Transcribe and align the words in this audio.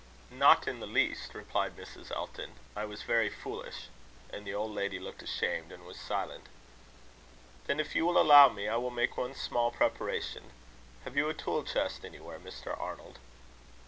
"Not 0.31 0.67
in 0.67 0.79
the 0.79 0.87
least," 0.87 1.35
replied 1.35 1.77
Mrs. 1.77 2.09
Elton. 2.09 2.53
"I 2.75 2.85
was 2.85 3.03
very 3.03 3.29
foolish." 3.29 3.89
And 4.31 4.47
the 4.47 4.53
old 4.55 4.73
lady 4.73 4.97
looked 4.97 5.21
ashamed, 5.21 5.71
and 5.71 5.85
was 5.85 5.99
silent. 5.99 6.45
"Then 7.67 7.79
if 7.79 7.93
you 7.95 8.07
will 8.07 8.19
allow 8.19 8.49
me, 8.49 8.67
I 8.67 8.77
will 8.77 8.89
make 8.89 9.15
one 9.15 9.35
small 9.35 9.69
preparation. 9.69 10.53
Have 11.03 11.15
you 11.15 11.29
a 11.29 11.35
tool 11.35 11.63
chest 11.63 12.03
anywhere, 12.03 12.39
Mr. 12.39 12.75
Arnold?" 12.79 13.19